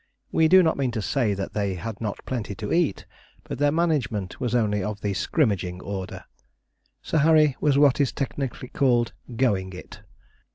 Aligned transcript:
We 0.31 0.47
do 0.47 0.63
not 0.63 0.77
mean 0.77 0.89
to 0.93 1.01
say 1.03 1.35
that 1.35 1.53
they 1.53 1.75
had 1.75 2.01
not 2.01 2.25
plenty 2.25 2.55
to 2.55 2.73
eat, 2.73 3.05
but 3.43 3.59
their 3.59 3.71
management 3.71 4.39
was 4.41 4.55
only 4.55 4.81
of 4.83 5.01
the 5.01 5.13
scrimmaging 5.13 5.79
order. 5.79 6.25
Sir 7.03 7.19
Harry 7.19 7.55
was 7.61 7.77
what 7.77 8.01
is 8.01 8.11
technically 8.11 8.69
called 8.69 9.13
'going 9.35 9.73
it.' 9.73 10.01